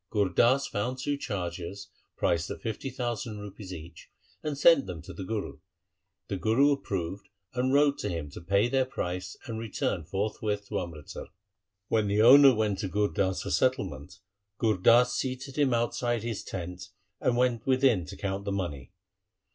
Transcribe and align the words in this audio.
Gur 0.09 0.29
Das 0.29 0.65
found 0.65 0.97
two 0.97 1.15
chargers 1.15 1.89
priced 2.17 2.49
at 2.49 2.63
fifty 2.63 2.89
thousand 2.89 3.37
rupees 3.37 3.71
each, 3.71 4.09
and 4.41 4.57
sent 4.57 4.87
them 4.87 4.99
to 5.03 5.13
the 5.13 5.23
Guru. 5.23 5.59
The 6.27 6.37
Guru 6.37 6.71
approved 6.71 7.29
and 7.53 7.71
wrote 7.71 7.99
to 7.99 8.09
him 8.09 8.31
to 8.31 8.41
pay 8.41 8.67
their 8.67 8.83
price 8.85 9.37
and 9.45 9.59
return 9.59 10.03
forthwith 10.03 10.67
to 10.69 10.79
Amritsar. 10.79 11.27
When 11.87 12.07
the 12.07 12.19
owner 12.23 12.55
went 12.55 12.79
to 12.79 12.87
Gur 12.87 13.09
Das 13.09 13.43
for 13.43 13.51
settlement, 13.51 14.17
Gur 14.57 14.77
Das 14.77 15.13
seated 15.13 15.55
him 15.55 15.71
outside 15.71 16.23
his 16.23 16.43
tent 16.43 16.89
and 17.19 17.37
went 17.37 17.67
within 17.67 18.07
to 18.07 18.17
count 18.17 18.45
the 18.45 18.51
money. 18.51 18.93